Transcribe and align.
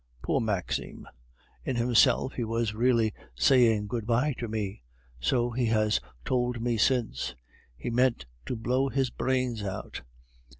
Poor 0.23 0.39
Maxime! 0.41 1.07
in 1.63 1.75
himself 1.75 2.33
he 2.33 2.43
was 2.43 2.73
really 2.73 3.13
saying 3.35 3.85
good 3.85 4.07
bye 4.07 4.33
to 4.39 4.47
me, 4.47 4.81
so 5.19 5.51
he 5.51 5.67
has 5.67 5.99
told 6.25 6.59
me 6.59 6.75
since; 6.75 7.35
he 7.77 7.91
meant 7.91 8.25
to 8.47 8.55
blow 8.55 8.89
his 8.89 9.11
brains 9.11 9.61
out! 9.61 10.01